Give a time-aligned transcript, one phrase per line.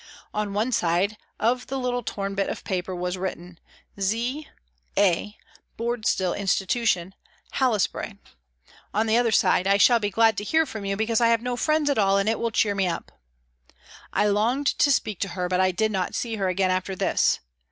[0.33, 3.59] On one side of the little torn bit of paper was written,"
[4.01, 4.47] Z
[4.97, 5.37] A,
[5.77, 7.13] Boardstil Institution,
[7.53, 8.17] Hails bray";
[8.95, 11.43] on the other side, "I shall be glad to hear from you because I have
[11.43, 13.11] no friends at all and it will cheer me up."
[14.11, 17.39] I longed to speak to her, but I did not see her again after this.